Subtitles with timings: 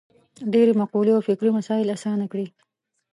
[0.53, 2.47] ډېرې مقولې او فکري مسایل اسانه کړي.